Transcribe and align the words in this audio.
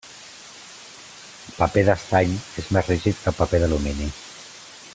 El 1.49 1.53
paper 1.57 1.83
d'estany 1.89 2.33
és 2.63 2.71
més 2.77 2.89
rígid 2.93 3.21
que 3.21 3.31
el 3.33 3.39
paper 3.43 3.61
d'alumini. 3.65 4.09